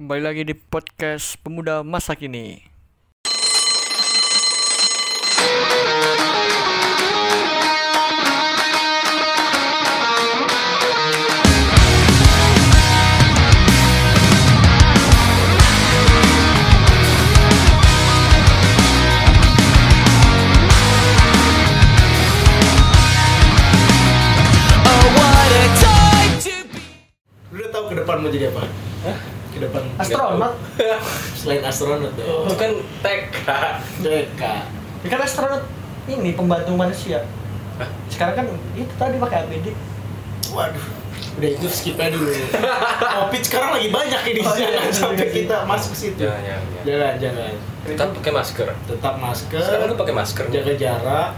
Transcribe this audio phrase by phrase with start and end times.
[0.00, 2.56] Kembali lagi di podcast Pemuda Masa Kini.
[27.52, 28.64] Lu udah tahu ke depan mau jadi apa?
[29.04, 29.39] Hah?
[29.60, 30.54] Depan Astronot.
[31.40, 32.24] selain astronot ya.
[32.48, 32.70] Bukan
[33.04, 33.46] TK.
[34.00, 34.42] DK.
[35.04, 35.62] Ya kan astronot
[36.08, 37.28] ini pembantu manusia.
[37.76, 37.88] Hah?
[38.08, 38.46] Sekarang kan
[38.76, 39.76] itu tadi pakai APD.
[40.52, 40.86] Waduh.
[41.38, 42.28] Udah itu skip aja dulu.
[42.28, 44.40] Covid sekarang lagi banyak ini.
[44.42, 45.36] Oh, iya, jangan iya, sampai iya.
[45.36, 46.20] kita masuk situ.
[46.26, 46.84] Jangan, jangan, jangan.
[46.84, 47.52] Jangan, jangan.
[47.80, 48.68] Tetap pakai masker.
[48.88, 49.62] Tetap masker.
[49.62, 50.44] Sekarang lu pakai masker.
[50.50, 51.30] Jaga jarak.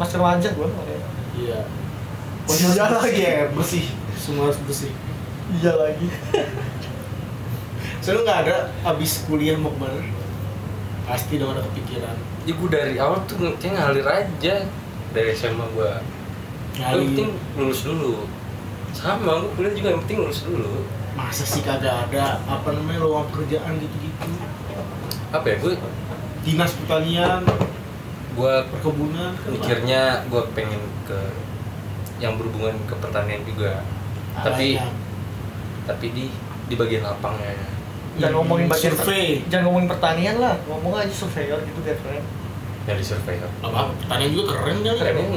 [0.00, 0.66] Masker wajah gua.
[0.70, 0.98] pakai.
[1.38, 1.60] Iya.
[2.42, 3.22] Iya lagi.
[3.22, 3.84] ya, bersih.
[4.18, 4.90] Semua harus bersih.
[5.60, 6.06] Iya lagi.
[8.02, 10.02] So lu nggak ada abis kuliah mau ke mana?
[11.06, 12.18] Pasti dong ada kepikiran.
[12.42, 14.54] Ya gue dari awal tuh kayak ngalir aja
[15.14, 16.02] dari SMA gua.
[16.74, 18.26] Yang penting lulus dulu.
[18.90, 20.82] Sama, gue kuliah juga yang penting lulus dulu.
[21.12, 24.32] masa sih kagak ada apa namanya lowongan pekerjaan gitu-gitu
[25.28, 25.74] Apa ya, gue
[26.40, 27.44] dinas pertanian
[28.32, 31.20] gue perkebunan kan mikirnya gue pengen ke
[32.16, 33.84] yang berhubungan ke pertanian juga.
[34.40, 34.80] Tapi
[35.84, 36.24] tapi di
[36.66, 37.52] di bagian lapangnya.
[38.12, 42.24] Jangan ngomongin bagian survei Jangan ngomongin pertanian lah, ngomong aja surveyor gitu biar keren.
[42.82, 43.48] Dari surveyor.
[43.60, 45.28] apa pertanian juga keren kan Emang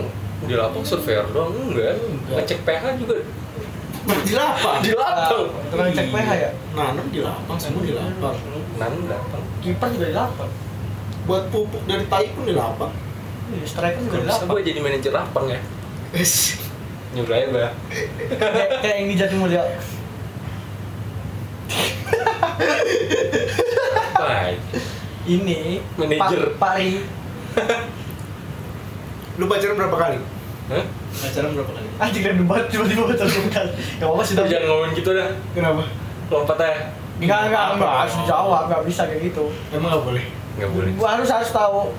[0.45, 1.95] di lapang surveyor doang enggak?
[1.95, 2.35] Enggak.
[2.41, 3.15] Ngecek pH juga
[4.05, 5.49] di lapang di lapang.
[5.49, 6.49] Itu kan cek PH ya.
[6.73, 8.35] nanam di lapang semua di lapang
[8.75, 9.41] Nanti lapang.
[9.59, 10.51] Kiper juga di lapang.
[11.25, 12.93] buat pupuk dari tai pun di lapang
[13.45, 14.47] Iya, striker juga di bisa lapang.
[14.47, 15.59] gue jadi manajer lapang ya
[16.13, 16.33] Wes.
[17.13, 17.65] Nyuruh aja gue
[18.29, 19.61] Kayak kayak yang di Jatimulya.
[24.15, 24.57] Baik
[25.25, 26.41] Ini Manajer.
[26.51, 26.91] Pak Pari.
[29.35, 30.17] lu pacaran berapa kali
[30.67, 30.83] Hah?
[31.17, 33.65] pacaran berapa kali Anjing dan debat tiba-tiba baca bukan.
[33.71, 34.49] Gak apa-apa sih Lu tapi.
[34.49, 35.83] jangan ngomongin gitu dah kenapa
[36.27, 36.79] Lompat aja
[37.15, 37.73] Enggak, enggak, Apa?
[37.73, 39.43] enggak harus jawab, enggak bisa kayak gitu.
[39.69, 41.91] emang nggak boleh Gak boleh Gua harus harus tahu.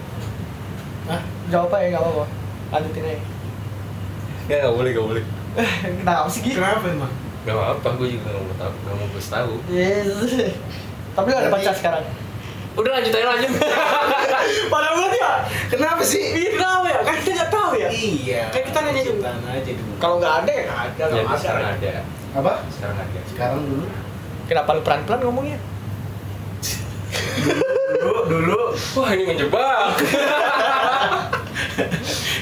[1.06, 1.20] Hah?
[1.46, 2.24] Jawab aja enggak apa-apa.
[2.68, 3.20] Lanjutin aja.
[4.46, 5.22] Gak, gak boleh, gak boleh
[5.98, 6.54] Kenapa sih gitu?
[6.54, 7.12] kenapa emang
[7.46, 10.06] Gak apa-apa, gue juga gak mau tau Gak mau gue tahu Yes.
[11.12, 12.04] Tapi lu ada pacar sekarang.
[12.74, 13.50] Udah lanjut aja lanjut
[14.72, 15.30] Padahal belum ya?
[15.66, 16.98] kenapa sih Iya kenapa ya?
[17.00, 17.88] Kan kita nggak tahu ya.
[17.88, 19.16] iya Kan kita nanya dulu.
[19.16, 21.02] Ceritain aja dulu Kalau nggak ada ya nggak ada.
[21.08, 21.92] Ya, sekarang ada
[22.34, 23.84] apa Sekarang ada sekarang dulu
[24.44, 25.58] Kenapa lu pelan-pelan ngomongnya?
[27.96, 28.60] dulu dulu
[28.94, 29.88] Wah ini ngejebak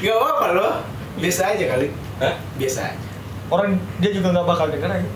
[0.01, 0.73] nggak apa-apa loh
[1.17, 2.35] biasa aja kali Hah?
[2.55, 3.04] biasa aja
[3.55, 5.11] Orang dia juga nggak bakal denger aja.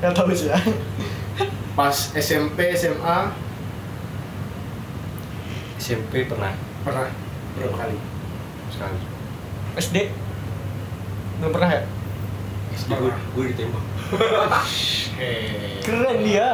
[0.00, 0.56] Nggak tahu sih ya.
[1.76, 3.18] pas SMP SMA
[5.76, 6.56] SMP pernah?
[6.80, 7.12] Pernah.
[7.60, 7.96] Berapa kali?
[8.72, 8.98] Sekali.
[9.76, 9.96] SD
[11.38, 11.82] belum pernah ya?
[12.72, 13.84] SD gue, gue ditembak.
[15.84, 16.50] Keren dia.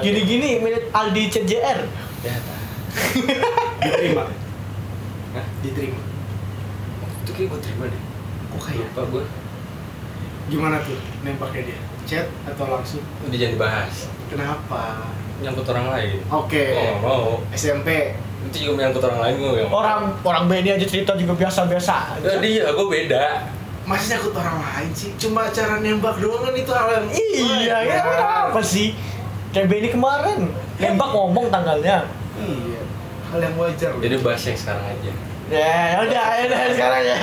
[0.00, 1.84] Gini-gini mirip Aldi CJR.
[2.24, 2.36] Ya
[3.84, 4.24] diterima.
[5.36, 5.46] Hah?
[5.62, 6.00] diterima.
[7.22, 8.02] Itu kayak gue terima deh.
[8.48, 9.24] Kok kayak Lupa gue
[10.48, 13.94] gimana tuh nembaknya dia chat atau langsung Udah jangan dibahas
[14.26, 14.82] kenapa
[15.38, 20.00] Nyangkut orang lain oke Gue gak mau SMP Itu juga menyangkut orang lain gue Orang
[20.18, 22.18] orang Benny aja cerita juga biasa-biasa.
[22.18, 23.24] Ya, dia, gue beda
[23.84, 28.00] masih nyangkut orang lain sih cuma cara nembak doang kan itu hal yang Iya, ya
[28.46, 28.92] apa sih?
[29.48, 32.04] Kayak Benny kemarin, nembak ngomong tanggalnya.
[32.36, 32.80] iya
[33.28, 33.92] hal yang wajar.
[33.96, 35.12] Jadi bahas yang sekarang aja
[35.48, 37.16] Ya, udah, ya udah sekarang ya.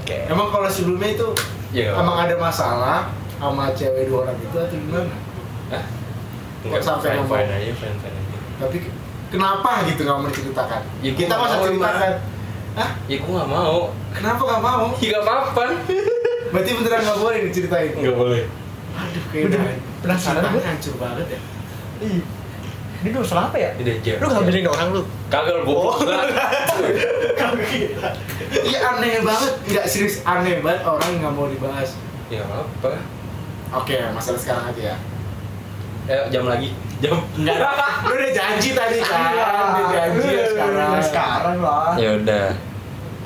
[0.00, 0.16] Oke.
[0.24, 1.28] emang kalau sebelumnya itu
[1.68, 5.14] Ya emang ada masalah sama cewek dua orang itu atau gimana?
[5.68, 5.84] Hah?
[6.64, 7.38] Kok sampai fine, ngomong?
[7.38, 8.38] fine aja, fine, fine aja.
[8.58, 8.76] Tapi
[9.28, 10.80] kenapa gitu nggak mau diceritakan?
[11.04, 12.12] Ya, kita masa mau, ceritakan.
[12.78, 12.90] Hah?
[13.10, 13.78] Ya gue gak mau.
[14.14, 14.84] Kenapa nggak mau?
[15.02, 15.62] Ya gak apa-apa.
[16.54, 17.90] Berarti beneran nggak boleh diceritain?
[17.92, 18.42] Gak boleh.
[18.98, 20.42] Aduh kayak Bener, udah penasaran.
[20.50, 20.62] Gue.
[20.62, 21.40] hancur banget ya.
[22.02, 22.22] Ih.
[22.98, 23.70] Ini dulu salah apa ya?
[23.78, 25.02] Ini aja Lu ngambilin orang lu.
[25.30, 25.94] Kagak gue Oh.
[28.68, 31.90] iya aneh banget nggak serius aneh banget orang yang nggak mau dibahas
[32.28, 32.96] Ya apa
[33.74, 34.96] oke masalah sekarang aja ya
[36.08, 37.62] Eh jam lagi Jam Enggak,
[38.08, 40.90] lu udah janji tadi kan, udah janji ya sekarang.
[40.90, 41.94] Iya, sekarang lah.
[41.94, 42.46] Ya udah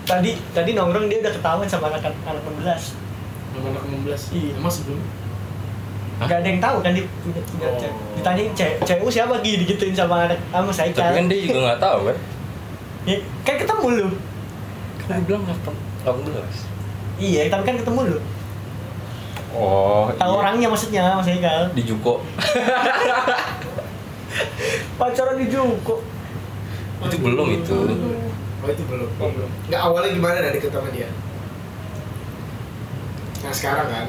[0.03, 2.93] Tadi tadi nongkrong dia udah ketahuan sama anak anak 16.
[3.57, 4.35] Nomor anak 16.
[4.35, 4.51] Iya.
[4.61, 5.01] Emang sebelum?
[6.23, 6.25] Hah?
[6.25, 7.77] Gak ada yang tahu kan dia punya punya Oh.
[7.77, 7.95] cewek.
[8.15, 11.81] Ditanyain cewek cewek siapa Gi digituin sama anak sama saya Tapi kan dia juga gak
[11.81, 12.17] tahu kan
[13.03, 14.07] Ya, kan ketemu lu.
[15.01, 15.59] Kan gue bilang
[16.07, 18.19] 18 Iya, tapi kan ketemu lu.
[19.53, 20.39] oh Tahu iya.
[20.39, 21.67] orangnya maksudnya, Mas Egal.
[21.73, 22.23] di Juko
[24.95, 26.01] Pacaran di Juko.
[27.03, 27.77] itu belum itu
[28.63, 29.11] Oh itu belum.
[29.19, 29.51] Oh, belum.
[29.67, 31.11] Nggak awalnya gimana dari sama dia?
[33.43, 34.07] Nah sekarang kan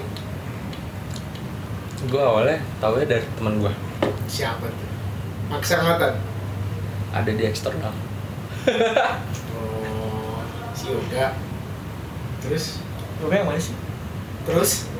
[2.10, 3.74] gue awalnya tau ya dari teman gue
[4.28, 4.90] siapa tuh?
[5.52, 6.14] Maksa angkatan.
[7.14, 7.94] ada di eksternal
[9.54, 10.40] Oh
[10.74, 11.36] si Yoga.
[12.42, 12.80] Terus
[13.22, 13.76] Yoga yang mana sih?
[14.44, 14.92] terus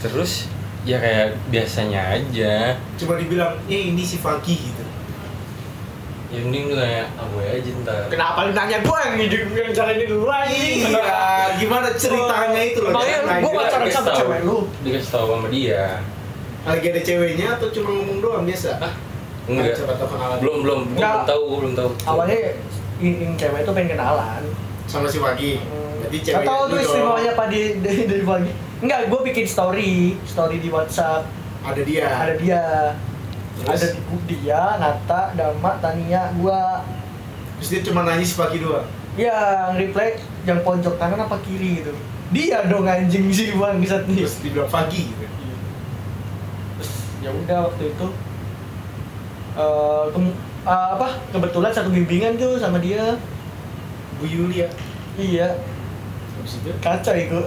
[0.00, 0.48] terus
[0.88, 4.84] ya kayak biasanya aja cuma dibilang eh ini si Fagi gitu.
[6.28, 10.06] Ya mending lu kayak abu aja ntar Kenapa lu nanya gua yang hidup yang jalanin
[10.06, 10.84] dulu lagi?
[10.84, 11.16] Iya,
[11.56, 12.92] gimana ceritanya itu loh?
[12.92, 13.52] Gua lanjut.
[13.54, 14.56] pacaran sama cewek lu?
[14.82, 15.84] dikasih tahu sama dia
[16.62, 18.76] Lagi ada ceweknya atau cuma ngomong doang biasa?
[18.78, 18.92] ah
[19.46, 20.36] enggak Coba tau kenalan.
[20.38, 22.38] belum belum belum tahu gua belum tahu Awalnya
[23.34, 24.42] cewek itu pengen kenalan.
[24.84, 25.52] sama si Fagi.
[25.98, 26.84] Jadi Gak ceweknya tau dulu tuh dong.
[26.86, 28.52] istimewanya apa di dari dari pagi.
[28.78, 29.92] Enggak, gua bikin story,
[30.22, 31.24] story di WhatsApp.
[31.60, 32.06] Ada dia.
[32.06, 32.62] Ada dia.
[33.58, 33.70] Terus?
[33.74, 36.86] Ada di dia, Nata, Dama, Tania, gua.
[37.58, 38.86] Terus dia cuma nanya si Fagi doang.
[39.18, 40.08] Yang reply
[40.46, 41.90] yang pojok kanan apa kiri gitu.
[42.30, 44.22] Dia dong anjing sih bangsat nih.
[44.22, 45.26] Terus dibilang Fagi gitu.
[46.78, 48.06] Terus ya udah waktu itu
[49.58, 53.18] eh kem- eh, apa kebetulan satu bimbingan tuh sama dia
[54.22, 54.70] Bu Yulia.
[55.18, 55.58] iya
[56.38, 57.38] Habis itu kacau itu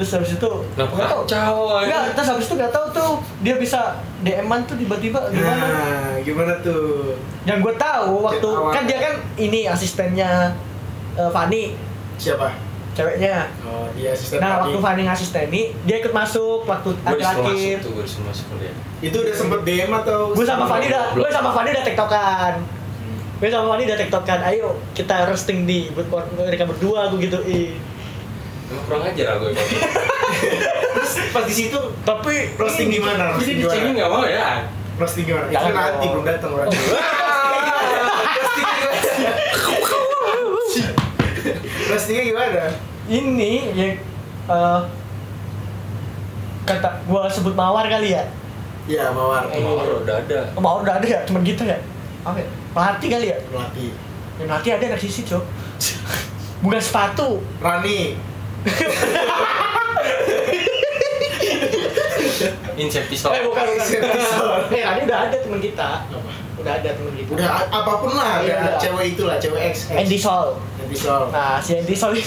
[0.00, 1.20] terus habis itu nggak tahu.
[1.22, 1.86] kacau, anjing?
[1.86, 3.80] nggak terus habis itu nggak tahu tuh dia bisa
[4.20, 7.12] DM-an tuh tiba-tiba gimana Nah, gimana tuh?
[7.42, 8.72] yang gue tahu waktu Awal.
[8.72, 10.56] kan dia kan ini asistennya
[11.14, 11.76] eh, Fani
[12.16, 12.48] Siapa?
[12.90, 14.60] ceweknya Oh, dia asisten nah Fagi.
[14.66, 19.32] waktu Fani ngasisteni dia ikut masuk waktu akhir-akhir tuh gua disuruh masuk kuliah Itu udah
[19.32, 20.32] sempet DM atau?
[20.32, 22.54] gue sama Fani udah gue sama Fani udah tektokan
[23.00, 23.16] Hmm.
[23.38, 27.78] gue sama Fani udah tektokan ayo kita roasting di buat mereka berdua gue gituin
[28.70, 29.54] emang kurang ajar aku ya
[30.90, 33.34] Terus pas di situ tapi roasting gimana?
[33.34, 33.96] jadi Roasting dicengin gimana?
[33.96, 34.48] nggak mau ya
[34.94, 35.46] Roasting gimana?
[35.48, 36.66] Itu nanti belum datang orang.
[36.68, 37.08] Roasting gimana?
[41.90, 42.62] Roastingnya gimana?
[43.10, 43.92] ini yang
[44.46, 44.80] eh,
[46.62, 48.22] kata gue sebut mawar kali ya
[48.88, 49.44] Ya, Mawar.
[49.50, 51.78] Eh, Mawar udah ada oh, mawar udah ada ya cuman gitu ya
[52.22, 53.90] oke pelatih kali ya Pelatih.
[54.38, 55.42] yang pelatih ada anak sisi cok
[56.60, 58.14] bukan sepatu Rani.
[62.76, 64.72] Insect pistol eh bukan bukan Episode.
[64.72, 65.88] eh tadi udah ada teman kita
[66.56, 68.78] udah ada teman kita Udah apa pun lah, Iya, ada udah.
[68.78, 69.76] cewek itulah, cewek X.
[69.86, 69.96] X.
[69.98, 70.48] Andy Sol
[70.78, 71.22] Andy Sol.
[71.28, 72.24] nah si Andy Sol ini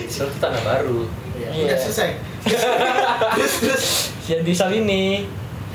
[0.00, 1.62] pistol itu tanah baru Iya, Iya.
[1.64, 2.10] Udah selesai.
[3.34, 3.84] terus terus
[4.20, 5.26] si Andy Sol ini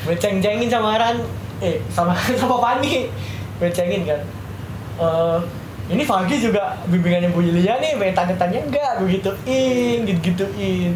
[0.04, 1.18] ngeceng-cengin sama Ran
[1.60, 3.08] eh sama sama Fani
[3.58, 4.20] ngecengin kan
[4.94, 5.38] eh
[5.92, 10.96] ini Fagi juga bimbingannya Bu Yulia nih pengen tanya-tanya enggak begituin gitu-gituin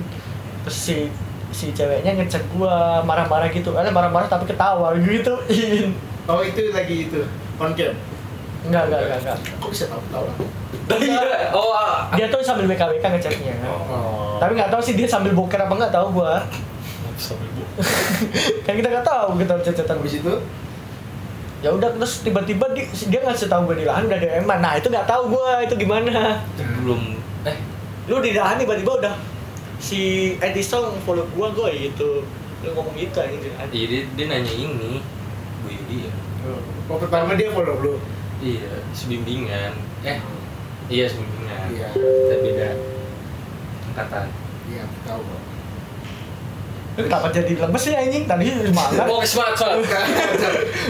[0.64, 0.98] terus si
[1.52, 5.92] si ceweknya ngecek gua marah-marah gitu ada marah-marah tapi ketawa gituin
[6.28, 7.24] Oh itu lagi itu
[7.56, 7.96] on cam.
[8.68, 9.38] enggak enggak enggak, enggak.
[9.64, 10.36] Kok bisa tahu tahu lah?
[11.00, 12.12] iya oh ah.
[12.16, 14.40] dia tuh sambil BKWK ngeceknya Oh.
[14.40, 16.44] tapi nggak tahu sih dia sambil boker apa nggak tahu gua
[18.66, 20.34] kan kita nggak tahu kita cecetan habis itu
[21.58, 24.88] ya udah terus tiba-tiba dia, dia ngasih tahu gue di lahan udah DM nah itu
[24.94, 26.42] nggak tahu gue itu gimana.
[26.82, 27.18] Belum
[27.50, 27.58] eh.
[28.06, 29.16] Lu di lahan tiba-tiba udah
[29.82, 32.26] si Edison follow gue gue gitu
[32.66, 35.02] lu ngomong gitu aja di lahan iya dia, dia nanya ini
[35.62, 36.14] Bu Yudi ya.
[36.90, 37.94] Oh pertama dia follow lu.
[38.38, 39.74] iya sebimbingan.
[40.06, 40.22] Eh
[40.94, 41.74] iya sebimbingan.
[41.74, 41.88] Iya.
[41.98, 42.70] kita beda
[43.98, 44.28] angkatan.
[44.68, 45.42] Iya, tahu kok.
[46.98, 50.06] Lu kenapa jadi lemes sih anjing tadi semangat mau ke semangat soal Kan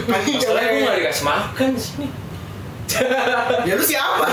[0.08, 0.96] masalahnya gue cewek.
[0.98, 2.08] dikasih makan sini
[3.62, 4.24] Ya lu siapa?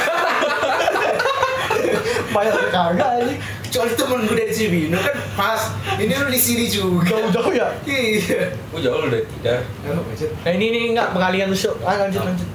[2.31, 5.61] banyak kagak anjing Kecuali temen gue dari Cibino kan pas.
[5.93, 7.11] Ini lu di sini juga.
[7.11, 8.55] jauh-jauh ya Iya.
[8.55, 10.31] gue jauh udah tidak Oh, macet.
[10.39, 12.47] nah ini ini nggak pengalian lusuk ah lanjut lanjut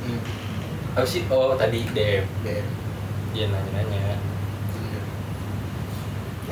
[0.00, 0.20] Hmm.
[0.92, 2.66] apa sih oh tadi DM DM.
[3.32, 4.16] dia nanya-nanya.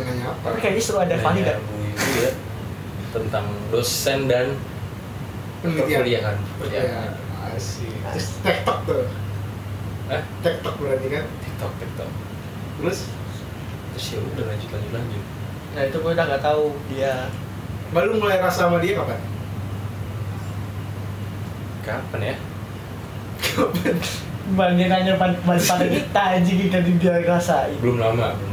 [0.04, 0.46] Nanya apa?
[0.46, 1.76] tapi kayaknya seru ada dah Bu
[2.18, 2.30] ya
[3.10, 4.46] tentang dosen dan
[5.60, 5.86] Penelitian.
[6.00, 6.50] perkuliahan Iya.
[6.56, 7.10] perkuliahan
[7.52, 7.92] Asik.
[8.10, 9.04] Terus TikTok tuh.
[10.08, 11.24] eh TikTok berarti kan.
[11.38, 12.08] tiktok tiktok
[12.74, 12.98] Terus
[13.90, 15.24] terus ya udah lanjut lanjut lanjut
[15.72, 17.28] nah itu gue udah nggak tahu dia
[17.90, 19.20] baru mulai rasa sama dia kapan?
[21.82, 22.36] kapan ya
[23.42, 23.96] Kapan?
[24.52, 28.51] Banyak nanya pan- balik pada kita anjing kita dia rasain belum lama belum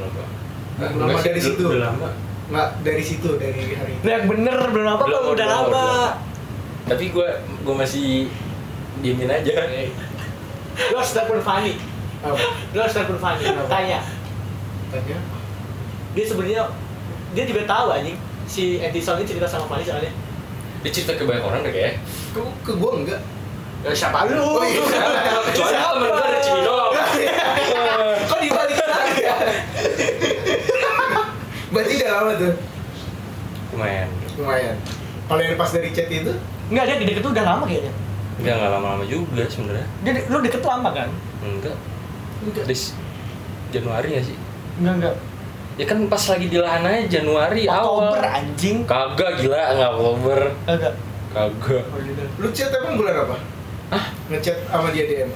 [0.79, 1.63] Belum enggak lama dari situ.
[1.65, 2.09] udah lama
[2.49, 4.01] Nggak dari situ dari hari itu.
[4.01, 6.27] Lu yang bener belum apa Belum, udah belum, lama belum.
[6.87, 7.27] tapi gue
[7.61, 8.07] gue masih
[8.97, 9.51] diemin aja
[10.81, 11.75] lu harus telepon Fani
[12.71, 13.99] lu harus telepon Fani tanya
[14.89, 15.17] Tanya.
[16.09, 16.65] dia sebenarnya
[17.29, 20.09] dia juga tahu anjing si Edison ini cerita sama Fanny soalnya
[20.79, 21.99] Dia cerita ke banyak orang deh kayak.
[22.31, 23.19] Ke, ke gua enggak.
[23.81, 24.79] ya, siapa lu Oh, iya.
[25.45, 26.75] Kecuali temen gue ada Cimino.
[28.25, 29.35] Kok dibalik lagi ya?
[31.69, 32.53] Berarti udah lama tuh.
[33.69, 34.09] Lumayan.
[34.35, 34.75] Lumayan.
[35.25, 36.33] Kalau yang pas dari chat itu,
[36.67, 37.93] Enggak, dia deket tuh udah lama kayaknya
[38.37, 39.87] Enggak nggak lama-lama juga sebenarnya.
[39.99, 41.09] dia lu deket tuh lama kan
[41.39, 41.75] Enggak.
[42.41, 42.63] enggak.
[42.63, 42.83] Des
[43.69, 44.37] Januari ya sih?
[44.77, 45.15] enggak enggak
[45.75, 48.37] Ya kan pas lagi di lahan aja Januari Oktober awal.
[48.37, 50.39] anjing Kagak gila nggak Oktober.
[50.65, 50.93] enggak
[51.29, 51.83] Kagak.
[52.37, 53.35] Lu chat emang bulan apa?
[53.89, 55.29] Ah, Ngechat sama dia DM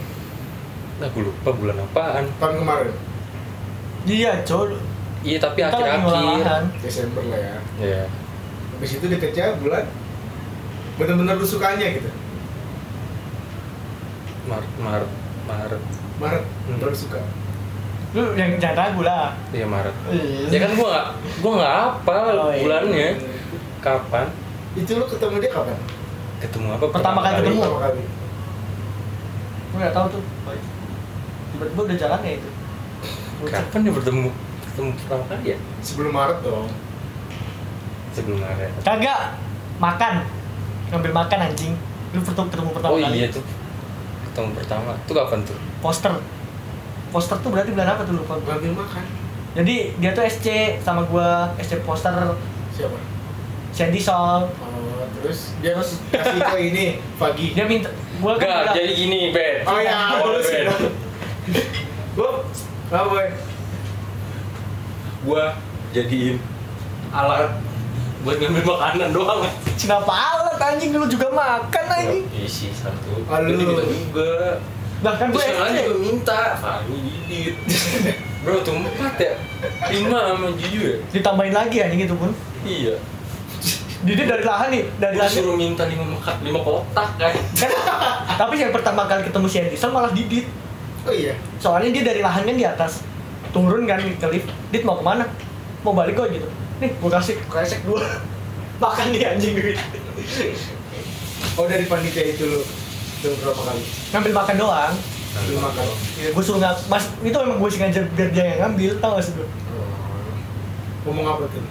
[0.94, 2.24] nah gue lupa bulan apaan.
[2.38, 2.94] tahun kemarin,
[4.06, 4.78] iya col
[5.24, 6.64] Iya tapi akhir-akhir.
[6.80, 7.56] Desember lah ya.
[7.80, 8.04] Ya.
[8.76, 9.88] Habis itu deketnya bulan
[10.94, 12.12] bener-bener lu sukanya gitu.
[14.44, 15.12] Maret, Maret,
[15.46, 15.82] Maret.
[16.14, 16.78] Maret, Hmm.
[16.78, 17.20] baru suka.
[18.14, 19.96] lu yang jangan ragu lah Iya Maret.
[20.06, 20.46] Iya.
[20.46, 21.08] Ya kan gua nggak,
[21.42, 22.62] gua nggak hafal Oh, iya.
[22.62, 23.08] bulannya.
[23.82, 24.26] Kapan?
[24.76, 25.78] Itu lu ketemu dia kapan?
[26.38, 26.86] Ketemu apa?
[26.92, 27.58] Pertama kali ketemu.
[27.60, 28.04] Pertama kali.
[29.66, 30.22] gue nggak tahu tuh
[31.50, 32.50] tiba-tiba udah jalan ya itu
[33.44, 34.30] Kapan ya bertemu?
[34.74, 35.58] Ketemu pertama kali ya?
[35.80, 36.66] Sebelum Maret dong.
[38.12, 38.72] Sebelum Maret.
[38.82, 39.38] kagak
[39.76, 40.14] makan
[40.90, 41.74] ngambil makan anjing
[42.10, 43.46] lu pertemu ketemu pertama Oh kali iya tuh.
[44.26, 44.92] Ketemu pertama.
[45.04, 45.58] Tuh kapan tuh?
[45.80, 46.14] poster
[47.10, 48.54] poster tuh berarti bulan apa tuh lupa gua.
[48.56, 49.04] Ngambil makan.
[49.54, 50.48] jadi dia tuh SC
[50.80, 52.14] sama gua SC poster
[52.72, 52.98] Siapa?
[53.70, 57.54] Sandy Sol Oh, terus dia harus kasih ke ini pagi.
[57.54, 59.56] dia minta gua kan Enggak, bilang, jadi gini, Ben.
[59.64, 60.66] Oh ya, Oh, terus Ben.
[62.14, 62.30] Gua
[62.92, 63.28] apa boy?
[65.24, 65.56] Gua
[65.92, 66.36] jadiin
[67.10, 67.52] alat
[68.24, 69.42] buat ngambil makanan doang.
[69.76, 73.20] kenapa alat anjing lu juga makan anjing Isi satu.
[73.20, 73.28] Lu.
[73.28, 74.32] Dia minta juga.
[75.04, 76.40] bahkan Terus gue SC juga minta.
[76.56, 77.56] Fahmi Didit.
[78.44, 79.34] Bro, tuh empat ya?
[79.92, 80.96] Lima sama Juju ya?
[81.12, 82.32] ditambahin lagi anjing itu pun
[82.64, 82.96] Iya.
[84.04, 87.32] Didi dari lahan nih dari lahan suruh minta lima makan lima kotak kan.
[88.40, 90.44] tapi yang pertama kali ketemu si Sol malah Didit
[91.04, 91.36] Oh iya.
[91.56, 93.04] soalnya dia dari lahan kan di atas
[93.54, 95.26] turun kan ke lift dit mau ke mana
[95.82, 98.02] mau balik kok gitu nih gua kasih kresek dua
[98.84, 99.78] makan dia anjing duit
[101.54, 102.60] Oh dari panitia itu lu
[103.16, 103.82] itu berapa kali?
[104.10, 104.94] ngambil makan doang
[105.44, 105.86] Lu makan.
[106.16, 109.24] ya, gue suruh nggak mas itu emang gue sengaja biar dia yang ngambil tau gak
[109.24, 109.86] sih gue Oh.
[111.06, 111.64] Ngomong apa tuh?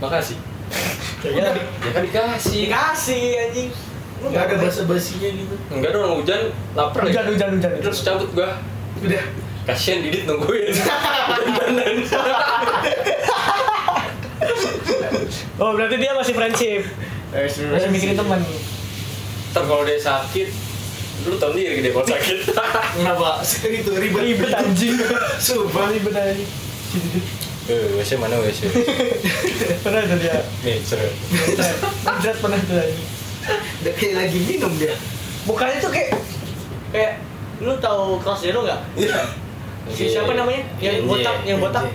[0.00, 0.38] Makasih.
[1.26, 2.60] ya, di, Ya kan dikasih.
[2.66, 3.68] dikasih anjing
[4.20, 5.54] Lu Enggak ada basa basinya gitu.
[5.70, 6.40] Enggak dong hujan,
[6.72, 7.30] lapar hujan ya.
[7.30, 8.60] hujan hujan Terus cabut gua.
[8.98, 9.24] Udah.
[9.70, 10.74] Kasian Didit nungguin.
[15.56, 16.82] Oh berarti dia masih friendship
[17.30, 18.40] masih mikirin teman
[19.50, 20.46] Ntar kalau dia sakit,
[21.24, 22.54] lu tau sendiri dia kalau sakit.
[22.96, 23.42] Kenapa?
[23.76, 24.22] Itu ribet.
[24.24, 24.94] ribet anjing
[25.36, 25.90] Sumpah.
[25.90, 26.46] ribet anjing
[27.66, 28.66] Eh, WC mana WC?
[29.80, 31.06] pernah tuh dia Nih, seru.
[32.00, 33.06] Menjat pernah tuh anjing
[33.80, 34.94] Udah kayak lagi minum dia.
[35.42, 36.10] mukanya tuh kayak
[36.88, 37.12] kayak
[37.58, 39.20] lu tahu Klaus Zero nggak Iya.
[39.88, 41.88] Si siapa namanya yang botak yang botak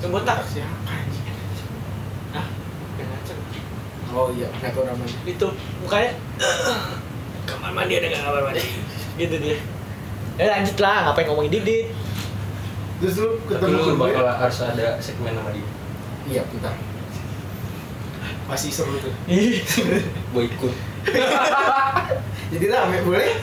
[0.00, 0.92] yang botak Siapa
[2.32, 2.46] ah
[2.96, 3.40] yang ngaceng
[4.10, 5.16] Oh iya, tahu namanya.
[5.28, 5.46] itu
[5.84, 6.10] mukanya
[7.44, 8.64] kamar mandi ada nggak kamar mandi
[9.16, 9.56] gitu dia
[10.36, 11.86] ya lanjut lah ngapain ngomongin Didit
[12.96, 14.32] Terus lu Tapi ketemu lu bakal ya?
[14.40, 15.68] harus ada segmen sama dia.
[16.32, 16.72] Iya, bentar.
[18.48, 19.12] Masih seru tuh.
[19.28, 19.60] Ih,
[20.32, 20.72] Gua ikut.
[22.56, 23.36] Jadi rame boleh?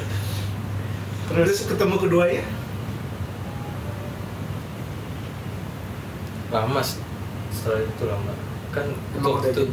[1.29, 2.41] Terus ketemu keduanya?
[6.53, 7.01] Lama sih.
[7.49, 8.33] Setelah itu lama.
[8.69, 9.63] Kan Emang waktu itu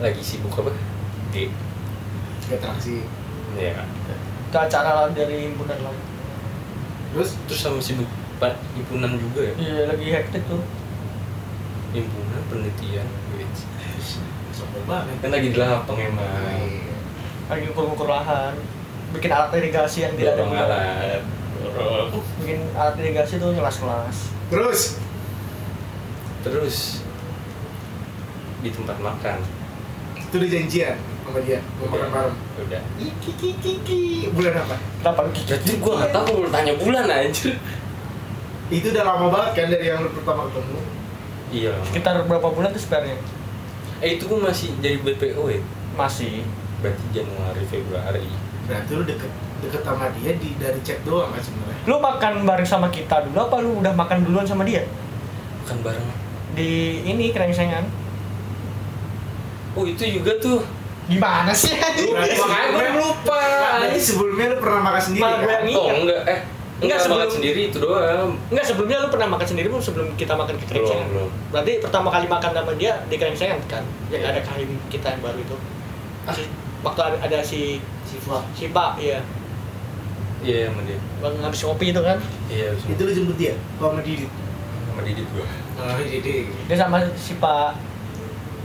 [0.00, 0.72] lagi sibuk apa?
[1.30, 1.52] Di
[2.48, 3.04] atraksi.
[3.54, 3.84] ya.
[4.50, 5.94] ke acara lah dari himpunan lah
[7.14, 8.06] Terus Terus sama sibuk
[8.40, 9.54] Pak himpunan juga ya.
[9.60, 10.62] iya lagi hektik tuh
[11.92, 13.06] Himpunan penelitian.
[13.34, 13.66] Wits.
[14.50, 15.16] sombong banget.
[15.20, 16.24] Kan lagi di lapang emang.
[16.64, 16.96] Iya.
[17.46, 18.54] lagi ukur-ukur lahan
[19.10, 21.20] bikin alat irigasi yang tidak ada alat.
[22.40, 24.16] Bikin alat irigasi tuh kelas-kelas
[24.48, 24.80] Terus
[26.40, 27.04] Terus
[28.60, 29.40] di tempat makan.
[30.30, 30.94] itu udah janjian
[31.26, 32.34] sama dia mau makan malam.
[32.54, 32.82] Udah.
[33.02, 34.78] Iki iki iki bulan apa?
[35.34, 37.58] gigit Jadi gua nggak tahu kalau tanya bulan anjir.
[38.70, 40.80] Itu udah lama banget kan dari yang pertama ketemu.
[41.50, 41.74] Iya.
[41.82, 43.18] sekitar berapa bulan tuh sebenarnya
[43.98, 45.58] Eh itu gua masih jadi BPO ya.
[45.98, 46.46] masih
[46.78, 48.30] Berarti Januari Februari.
[48.70, 49.30] Berarti lu deket
[49.60, 51.84] deket sama dia di dari chat doang kan sebenarnya.
[51.84, 54.86] lu makan bareng sama kita dulu apa lu udah makan duluan sama dia
[55.66, 56.06] Makan bareng.
[56.52, 56.70] Di
[57.04, 57.84] ini krengsengan
[59.72, 60.60] Oh itu juga tuh.
[61.06, 63.38] gimana sih Makanya sebelumnya- lupa.
[63.80, 65.62] Berarti sebelumnya lu pernah makan sendiri gue kan?
[65.64, 66.40] yang Oh enggak eh
[66.80, 68.30] Enggak sebelum- makan sendiri itu doang.
[68.46, 71.06] Enggak sebelumnya lu pernah makan sendiri belum sebelum kita makan ke Belum, Krengsengan?
[71.08, 71.28] belum.
[71.50, 73.82] Berarti pertama kali makan sama dia di Krengsengan kan?
[74.06, 74.30] Yang Iya.
[74.30, 75.56] ada kahim kita yang baru itu.
[76.24, 76.32] Ah.
[76.32, 77.60] Si- Waktu ada, ada si
[78.02, 78.38] Siva.
[78.50, 79.20] si Pak, iya.
[80.40, 80.96] Iya sama dia.
[81.18, 82.16] Bang habis ngopi itu kan.
[82.46, 83.54] Iya sama, Itu lu jemput dia?
[83.76, 84.30] Sama Didit?
[84.86, 85.44] sama Didit gua.
[86.00, 86.46] Didit.
[86.68, 87.76] Dia sama si Pak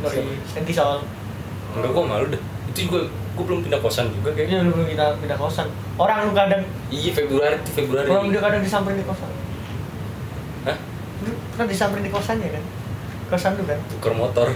[0.03, 1.03] dari Sentisol.
[1.75, 2.41] Enggak gua malu dah.
[2.71, 4.63] Itu juga gua belum pindah kosan juga kayaknya.
[4.63, 5.67] Dia dulu kita pindah kosan.
[5.95, 8.07] Orang lu kadang Iya Februari Februari.
[8.11, 9.29] orang dia kadang disamperin di kosan.
[10.67, 10.77] Hah?
[11.23, 12.63] Lu pernah disamperin di kosannya kan?
[13.31, 13.79] Kosan lu kan?
[13.95, 14.47] Tuker motor.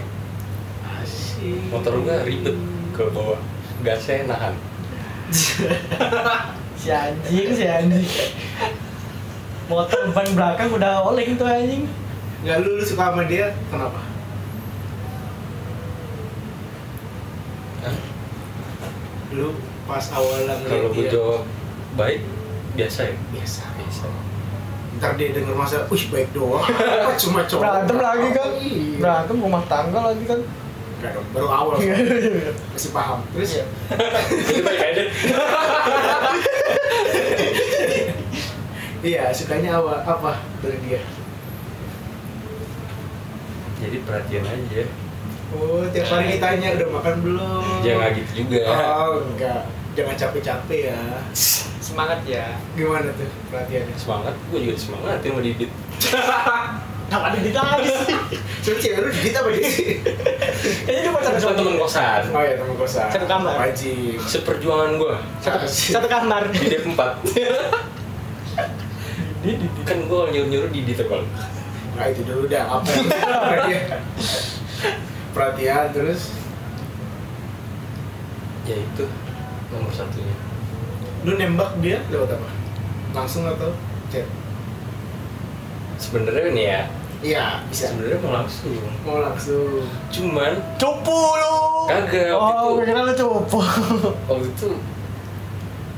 [0.99, 1.59] Asik.
[1.71, 2.55] Motor gua ribet
[2.91, 3.39] ke bawah.
[3.83, 4.53] Gasnya nahan.
[6.79, 8.07] Si anjing, si anjing.
[9.67, 11.83] Motor ban belakang udah oleng tuh anjing.
[12.39, 13.99] Nggak lu, lu suka sama dia, kenapa?
[17.83, 17.95] Hah?
[19.35, 19.47] Lu
[19.83, 21.43] pas awalan Kalau dia jawab
[21.97, 22.21] baik
[22.77, 23.15] biasa ya.
[23.35, 23.63] biasa.
[23.75, 24.03] Biasa.
[24.99, 26.63] Ntar dia denger masa, wih baik doang.
[26.63, 27.61] Apa cuma cowok?
[27.63, 28.49] Berantem lagi kan?
[28.55, 28.97] Iya.
[28.99, 30.39] Berantem rumah tangga lagi kan?
[30.99, 31.75] Dong, baru awal.
[32.71, 33.19] Masih paham.
[33.31, 33.65] Terus Iya.
[34.35, 35.03] Itu baik aja.
[38.99, 40.99] Iya, sukanya apa, apa dari dia?
[43.79, 44.83] Jadi perhatian aja.
[45.49, 47.63] Oh, tiap hari ditanya udah makan belum?
[47.81, 48.61] Ya nggak gitu juga.
[48.69, 49.65] Oh, enggak.
[49.97, 51.01] Jangan capek-capek ya.
[51.81, 52.53] Semangat ya.
[52.77, 53.95] Gimana tuh perhatiannya?
[53.97, 55.71] Semangat, gua juga semangat sama Didit.
[57.09, 58.17] Kenapa ada di lagi sih?
[58.61, 59.65] Coba cewek lu Didit apa dia?
[60.85, 62.21] Kayaknya dia pacaran Kan sama teman kosan.
[62.29, 63.07] Oh ya, teman kosan.
[63.09, 63.55] Satu kamar.
[63.57, 64.17] Wajib.
[64.21, 65.15] Seperjuangan gua.
[65.41, 66.53] Satu, satu kamar.
[66.53, 66.93] Di Dep 4
[69.39, 69.81] Di, di, di.
[69.87, 70.29] kan gua
[71.99, 72.63] Nah itu dulu dah.
[72.71, 73.83] Apa yang perhatian?
[75.29, 76.21] Perhatian terus.
[78.63, 79.05] Ya itu
[79.67, 80.35] nomor satunya.
[81.21, 82.49] Lu nembak dia lewat apa?
[83.11, 83.75] Langsung atau
[84.07, 84.23] chat?
[85.99, 86.81] Sebenarnya nih ya,
[87.19, 87.91] Iya, bisa.
[87.91, 88.71] sebenarnya mau langsung.
[89.03, 89.83] Mau langsung.
[90.07, 91.55] Cuman Cupu lu.
[91.85, 93.59] Kagak, Oh, itu- gue kira lu cupu.
[94.29, 94.69] waktu itu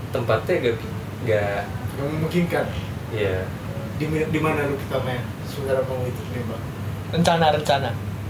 [0.10, 0.76] tempatnya gak
[1.24, 1.62] gak
[1.94, 2.66] Yang memungkinkan.
[3.14, 3.46] ya
[3.96, 5.22] Di, di mana lu pertamanya?
[5.52, 6.62] Saudara mau itu nembak.
[7.12, 7.90] rencana, rencana.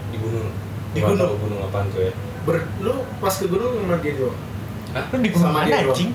[0.10, 0.50] di gunung.
[0.92, 1.22] Di Gua gunung?
[1.24, 2.14] tahu gunung apaan tuh ya?
[2.44, 4.38] Ber, lu pas ke gunung sama dia doang?
[4.92, 5.06] Hah?
[5.08, 5.94] Lu di gunung Sama mana dia doang.
[5.94, 6.12] anjing?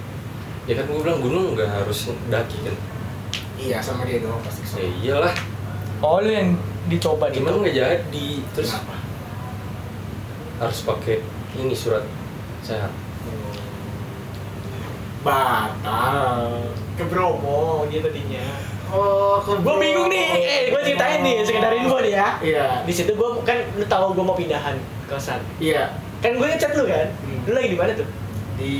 [0.66, 2.76] Ya kan gua bilang gunung nggak harus daki kan?
[3.56, 5.34] Iya, sama dia doang pasti ke Ya iyalah.
[6.02, 7.40] Oh, lu yang dicoba gitu.
[7.40, 8.28] Cuman nggak jadi.
[8.52, 8.94] Terus Kenapa?
[10.56, 11.16] harus pakai
[11.54, 12.04] ini surat
[12.60, 12.90] sehat.
[15.22, 16.70] Batal.
[16.96, 18.44] ke Bromo dia tadinya.
[18.94, 22.28] Oh, ke Gue bingung nih, eh gue ceritain nih, sekedar info nih ya.
[22.38, 22.66] Iya.
[22.86, 24.78] Di situ gue kan lu tahu gue mau pindahan
[25.10, 25.42] kosan.
[25.58, 25.98] Iya.
[26.22, 27.10] Kan gue ngechat lu kan.
[27.10, 27.40] Hmm.
[27.50, 28.08] Lu lagi di mana tuh?
[28.56, 28.72] Di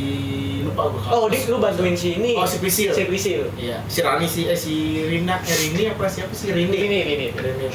[0.64, 1.00] lupa gua.
[1.12, 2.32] Oh, di lu bantuin si ini.
[2.32, 2.96] Oh, si Prisil.
[2.96, 3.44] Si Prisil.
[3.60, 3.84] Iya.
[3.90, 6.98] Si Rani si eh si Rina, eh Rini apa siapa sih Rini, Rini?
[7.04, 7.68] Rini, Rini.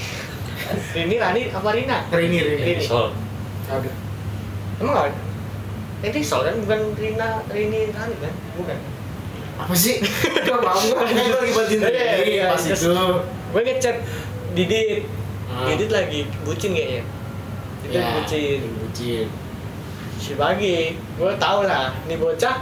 [0.98, 1.15] Rini.
[1.22, 1.98] Rani, apa Rina?
[2.10, 2.63] Rini, Rini.
[2.63, 2.84] Rini.
[2.84, 3.13] Sol.
[3.70, 3.91] Ada.
[4.82, 5.13] Emang nggak?
[6.10, 8.34] Ini Sol kan bukan Rina, Rini, Rani kan?
[8.58, 8.78] Bukan.
[9.62, 10.02] Apa sih?
[10.41, 12.45] Gak mau gua kan gua lagi bantuin Iya, iya, Rini iya.
[12.50, 13.06] pas Terus- itu.
[13.52, 13.95] Gue ngechat
[14.52, 15.06] Didit.
[15.47, 15.65] Ah.
[15.69, 17.04] Didit lagi bucin kayaknya.
[17.82, 18.60] Didit Iya, bucin.
[18.80, 19.28] Bucin.
[20.17, 22.56] Si pagi, gue tau lah, nih bocah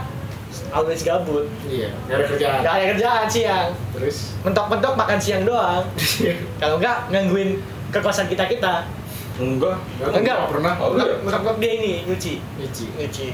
[0.70, 1.46] always gabut.
[1.64, 1.88] Iya.
[2.04, 2.58] Gak ada kerjaan.
[2.60, 3.68] Gak ada kerjaan siang.
[3.92, 4.16] Terus.
[4.40, 5.84] Mentok-mentok makan siang doang.
[6.56, 7.58] Kalau enggak gangguin
[7.88, 8.86] ke kosan kita kita.
[9.36, 9.76] Enggak.
[10.00, 10.74] Enggak pernah.
[10.76, 11.16] Oh, iya.
[11.20, 12.38] Mentok-mentok dia ini nyuci.
[12.56, 12.86] Nyuci.
[12.96, 13.28] Nyuci.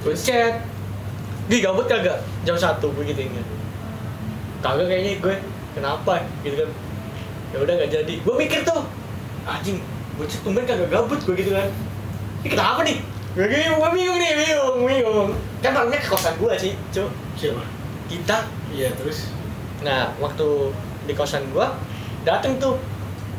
[0.00, 0.54] Gue chat.
[1.46, 3.46] Di gabut kagak jam satu begitu ingat.
[4.62, 5.36] Kagak kayaknya gue.
[5.76, 6.22] Kenapa?
[6.42, 6.70] Gitu kan.
[7.54, 8.14] Ya udah nggak jadi.
[8.22, 8.82] Gue mikir tuh.
[9.46, 9.78] Anjing,
[10.18, 11.70] bocah tumben kagak gabut gue gitu kan.
[12.42, 12.98] Ini kenapa nih?
[13.36, 15.30] Gue bingung, gue bingung nih, bingung, bingung.
[15.60, 17.06] Kan orangnya ke kosan gue sih, cuy.
[17.36, 17.62] Siapa?
[18.08, 18.38] Kita
[18.76, 19.30] Iya, terus.
[19.80, 20.72] Nah, waktu
[21.06, 21.72] di kosan gua,
[22.26, 22.76] dateng tuh.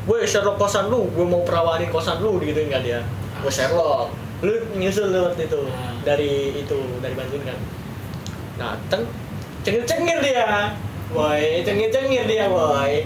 [0.08, 3.04] Woi, Sherlock kosan lu, gua mau perawanin kosan lu, gitu nggak dia.
[3.44, 4.10] Gua Sherlock.
[4.40, 5.98] Lu nyusul lu waktu itu Hmm.
[6.08, 7.58] dari itu dari Bandung kan.
[8.58, 9.06] Dateng,
[9.62, 10.74] cengir-cengir dia.
[11.14, 13.06] Woi, cengir-cengir dia, woi.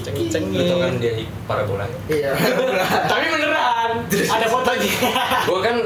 [0.00, 0.64] Cengir-cengir.
[0.70, 1.12] tau kan dia
[1.44, 1.86] parabola.
[2.08, 2.32] Iya.
[3.10, 4.92] Tapi beneran, ada fotonya.
[5.50, 5.76] Gua kan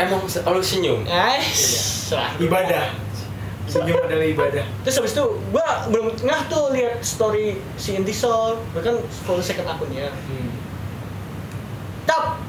[0.00, 1.00] emang selalu senyum.
[1.06, 2.10] Guys,
[2.42, 2.90] ibadah.
[3.68, 4.64] Senyum adalah ibadah.
[4.82, 8.96] Terus habis itu gua belum ngah tuh lihat story si Intisol, gua kan
[9.28, 10.08] follow second akunnya.
[10.08, 10.48] Hmm.
[12.08, 12.40] Tap!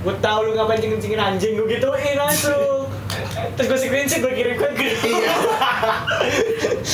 [0.00, 2.88] Gue tau lu ngapain cengin-cengin anjing, gue gituin langsung
[3.50, 5.34] Terus gue screenshot, gue kirim ke grup Iya.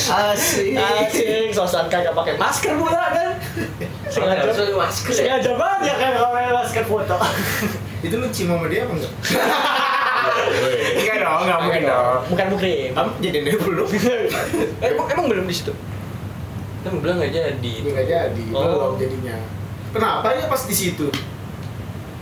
[0.31, 0.73] Asik.
[0.73, 3.35] Anjing, sosan kagak pakai masker pula kan
[4.07, 5.17] Sengaja, masker ya?
[5.35, 7.15] sengaja banget ya kan kalau pakai masker foto
[7.99, 9.13] Itu lu cium sama dia apa enggak?
[10.97, 12.19] Enggak dong, nggak mungkin dong.
[12.27, 12.89] Bukan mukrim.
[12.91, 13.87] Kamu jadi dulu belum?
[14.85, 15.73] emang emang belum di situ.
[16.79, 18.63] kan bilang nggak jadi Nggak jadi, Oh.
[18.63, 19.35] belum jadinya.
[19.91, 21.07] Kenapa ya pas di situ?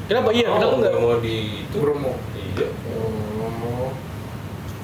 [0.06, 0.48] Kenapa iya?
[0.48, 0.92] oh, Kenapa enggak?
[0.92, 2.14] nggak mau di itu Bromo.
[2.34, 3.25] iya Oh.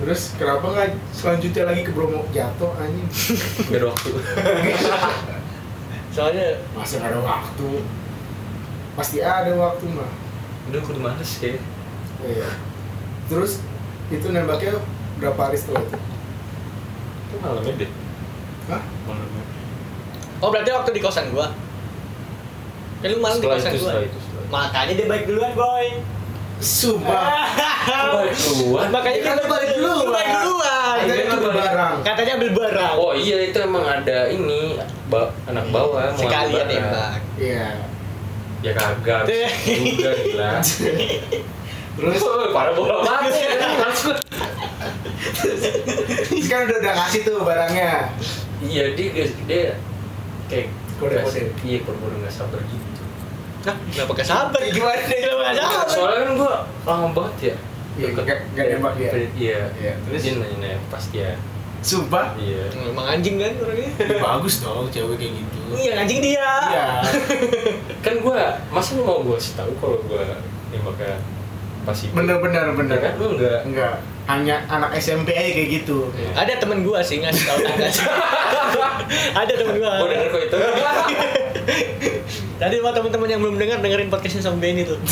[0.02, 3.06] Terus kenapa nggak selanjutnya lagi ke Bromo jatuh anjing?
[3.70, 4.10] nggak ada waktu
[6.16, 7.70] Soalnya Masa nggak ada waktu?
[8.92, 10.10] Pasti ada waktu mah.
[10.70, 11.62] udah aku udah males kayak
[12.22, 12.50] Iya.
[13.26, 13.62] Terus
[14.10, 14.78] itu nembaknya
[15.18, 15.98] berapa hari setelah itu?
[17.22, 17.92] itu malamnya deh
[18.68, 18.82] Hah?
[19.08, 19.44] malamnya
[20.38, 21.54] Oh berarti waktu di kosan gua.
[23.00, 23.94] Kan lu malam di kosan itu gua.
[23.94, 25.88] setelah itu setelah itu Makanya dia baik duluan, boy.
[26.62, 27.50] Sumpah.
[28.08, 28.38] balik
[28.88, 29.98] Makanya Ya dia kan lu balik duluan.
[29.98, 30.96] Lu balik duluan.
[30.96, 31.96] Ada yang ambil barang.
[32.02, 32.94] Katanya ambil barang.
[32.96, 36.86] oh iya itu emang ada ini ba- anak bawah mau Sekalian ambil barang.
[36.86, 37.14] nembak.
[37.36, 37.68] Iya.
[38.62, 40.52] ya kagak juga gila
[41.98, 43.34] Terus Oh, parah bola banget
[43.76, 44.16] maksud
[46.38, 47.92] sekarang udah udah ngasih tuh barangnya.
[48.62, 49.64] iya dia dia, dia
[50.46, 51.42] kayak Kode-kode.
[51.64, 53.01] iya kode-kode nggak sabar gitu
[53.62, 54.60] Nah, kenapa gak sabar?
[54.64, 55.20] Gimana deh?
[55.20, 55.86] Kenapa gak sabar?
[55.88, 57.56] soalnya kan gua lama banget ya
[57.92, 59.10] Iya, nggak- nggak nembak dia.
[59.36, 60.22] iya Iya, terus?
[60.22, 61.36] dia nanya nanya pas dia
[61.82, 62.34] Sumpah.
[62.36, 63.90] iya Emang anjing kan orangnya?
[64.00, 65.58] Ya, bagus dong cewek kayak gitu.
[65.72, 66.50] Iya, anjing dia.
[66.68, 66.86] Iya.
[68.00, 70.24] kan gua masa lu mau gua kasih tahu kalau gua
[70.70, 71.18] nembaknya
[71.82, 72.98] pas itu Bener bener bener.
[72.98, 73.96] Ya kan lu enggak Enggak.
[74.30, 76.08] Hanya anak SMP aja kayak gitu.
[76.38, 77.88] Ada temen gua sih ngasih tahu tangga
[79.42, 79.92] Ada temen gua.
[80.00, 80.58] gua denger kok itu
[82.62, 85.02] Tadi buat teman-teman yang belum dengar dengerin podcastnya sama Benny tuh.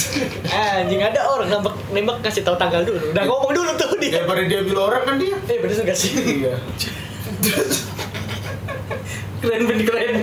[0.49, 3.10] Eh, anjing ada orang nembak nembak kasih tahu tanggal dulu.
[3.10, 4.21] Udah ngomong dulu tuh dia.
[4.21, 5.36] Daripada dia ambil orang kan dia.
[5.49, 6.13] Eh bener gak sih?
[6.45, 6.53] Iya.
[9.39, 10.15] keren bener keren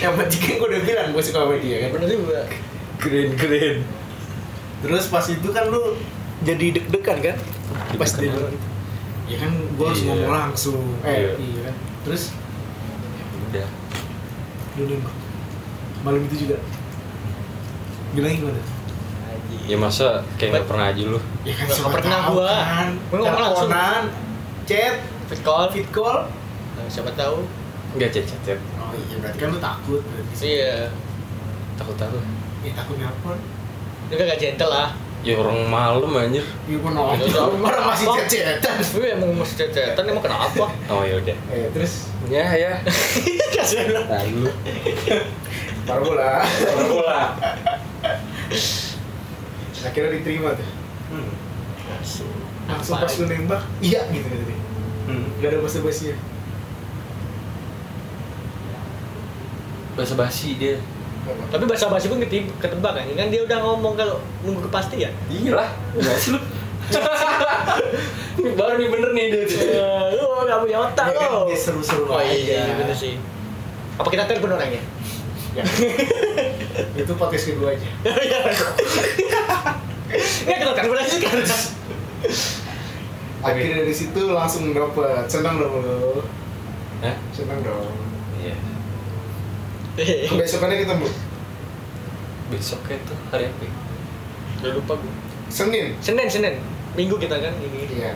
[0.00, 1.88] Yang penting kan gue udah bilang gue suka sama dia kan.
[1.92, 2.40] Bener juga.
[2.96, 3.76] keren keren
[4.82, 5.94] Terus pas itu kan lu
[6.42, 7.36] jadi deg-degan kan?
[7.94, 8.34] Pas dia Deg-degan.
[8.36, 8.66] bilang itu.
[9.24, 10.08] Ya kan gue harus Iya.
[10.10, 10.82] ngomong langsung.
[11.00, 11.30] Eh, Iya.
[11.38, 11.74] iya kan.
[12.02, 12.22] Terus
[13.44, 13.68] udah
[14.72, 15.14] lu nembak.
[16.02, 16.56] Malam itu juga.
[18.12, 18.62] Bilangnya gimana?
[19.62, 22.50] ya masa kayak nggak pernah aja lu Ya kan Nggak pernah tahu gua.
[22.58, 22.88] kan.
[23.06, 23.70] Gua ngomong langsung.
[23.70, 24.02] Teleponan,
[24.64, 24.94] chat,
[25.28, 25.64] Fit call.
[25.70, 26.18] fit call.
[26.72, 27.36] Nah, siapa tahu.
[27.92, 30.32] nggak cecet cecet Oh iya berarti kan lu takut berarti.
[30.42, 30.88] Iya.
[31.74, 32.22] takut takut
[32.60, 33.36] Ya takut nelpon.
[34.12, 34.92] Itu gak gentle lah.
[35.22, 37.22] ya orang malam anjir gua nolak.
[37.24, 37.46] Ya.
[37.46, 38.74] Orang masih chat-chatan.
[38.90, 40.66] Gue emang masih cecetan emang kenapa?
[40.90, 42.82] oh ya udah Eh terus ya ya
[43.54, 44.04] Kasihan lah.
[44.10, 44.50] lalu
[45.86, 46.42] Parabola.
[46.90, 47.20] bola
[49.82, 50.68] Akhirnya diterima tuh.
[51.14, 51.32] hmm.
[52.66, 54.54] Langsung pas lu nembak, iya gitu gitu.
[55.06, 55.24] hmm.
[55.38, 56.16] Gak ada basa-basinya.
[59.92, 60.80] bahasa basi dia
[61.22, 63.04] Tapi bahasa basi pun ketebak kan?
[63.08, 65.12] Kan dia udah ngomong kalau nunggu kepastian.
[65.28, 65.68] iya lah
[66.18, 66.34] sih
[68.42, 71.40] lu baru nih bener nih dia Eh, lu gak punya otak Ya kan, lo.
[71.46, 72.26] dia seru-seru Oh aja.
[72.28, 73.16] iya, bener sih.
[73.94, 74.82] Apa kita telepon orangnya?
[75.52, 75.62] Ya.
[77.00, 77.86] itu podcast kedua aja.
[78.02, 78.38] Iya.
[80.42, 81.38] Nggak kita telepon aja kan.
[83.42, 85.24] Akhirnya dari situ langsung dapet.
[85.26, 86.20] Senang dong lu.
[87.00, 87.16] Hah?
[87.30, 87.88] Senang dong.
[88.36, 88.58] iya
[90.32, 91.08] Besokannya ketemu.
[92.48, 93.72] besoknya tuh hari apa ya?
[94.58, 95.12] Udah lupa gue.
[95.48, 95.96] Senin.
[95.98, 96.54] Senin, Senin.
[96.92, 97.88] Minggu kita kan ini.
[97.90, 98.12] Iya.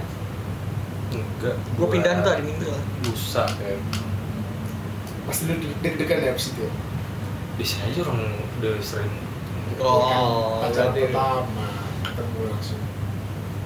[1.09, 2.83] enggak Gue pindahan tuh hari Minggu lah.
[3.03, 3.79] lusa kan
[5.25, 6.63] Pasti lu deg-degan ya abis itu.
[6.63, 6.73] ya?
[7.57, 8.21] bisa aja orang
[8.55, 9.09] udah sering
[9.79, 11.67] Oh, Pacaran berarti- pertama
[12.03, 12.81] ketemu langsung.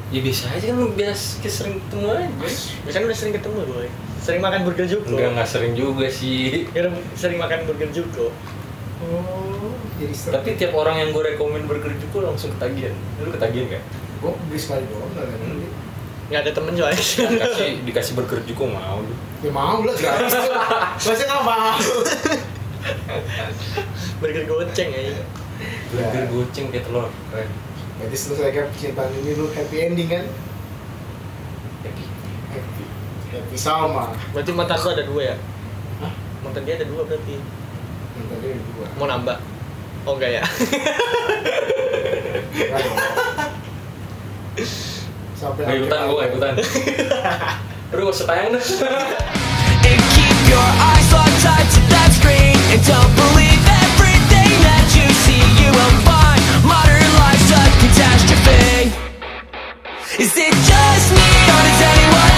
[0.08, 2.26] ya biasa aja kan lu biasa sering ketemu aja
[2.80, 3.88] Biasanya udah sering ketemu boy.
[4.20, 5.08] Sering makan burger juga.
[5.10, 8.28] enggak nggak sering juga sih Ya, sering makan burger juga.
[9.00, 10.32] Oh, jadi seru.
[10.34, 13.84] tapi tiap orang yang gue rekomen burger juga langsung ketagihan lu ketagihan nggak
[14.20, 15.66] gue beli sekali doang nggak ada yang beli.
[16.28, 17.00] Nggak ada temen soalnya.
[17.32, 20.52] dikasih dikasih burger juga mau lu Ya mau lah gratis tuh.
[21.08, 21.76] Masa nggak mau?
[24.20, 25.00] burger goceng ya.
[25.90, 27.48] burger goceng kayak telur keren
[27.96, 30.24] Berarti selesai percintaan ini lu happy ending kan?
[31.82, 32.04] happy
[32.50, 32.84] Happy
[33.30, 34.10] berarti sama.
[34.34, 35.36] Berarti mata ada dua ya?
[36.02, 36.12] Hah?
[36.42, 37.36] mantan dia ada dua berarti.
[38.18, 38.86] Mantan dia ada dua.
[38.98, 39.38] Mau nambah?
[40.04, 40.42] Oh enggak ya.
[45.38, 46.54] Sampai ikutan gue ikutan.
[47.90, 48.62] Aduh, setayang deh
[60.20, 62.29] Is it just me or does anyone